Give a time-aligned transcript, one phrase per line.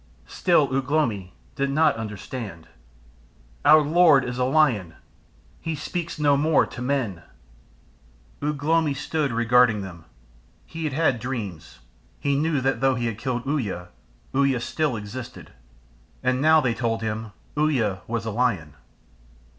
[0.25, 2.67] Still Ugh lomi did not understand.
[3.63, 4.95] "Our Lord is a Lion.
[5.59, 7.21] He speaks no more to men."
[8.41, 10.05] Ugh lomi stood regarding them.
[10.65, 11.81] He had had dreams
[12.19, 13.89] he knew that though he had killed Uya,
[14.33, 15.51] Uya still existed.
[16.23, 18.73] And now they told him Uya was a Lion.